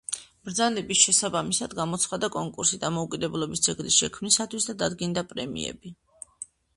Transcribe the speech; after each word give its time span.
ბრძანების 0.47 1.01
შესაბამისად, 1.07 1.75
გამოცხადდა 1.79 2.29
კონკურსი 2.35 2.79
დამოუკიდებლობის 2.83 3.61
ძეგლის 3.67 3.99
შექმნისთვის 4.05 4.67
და 4.71 4.75
დადგინდა 4.81 5.25
პრემიები. 5.35 5.93